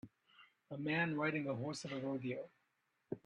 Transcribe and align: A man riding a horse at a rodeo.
A 0.71 0.77
man 0.79 1.15
riding 1.15 1.47
a 1.47 1.53
horse 1.53 1.85
at 1.85 1.91
a 1.91 1.99
rodeo. 1.99 2.49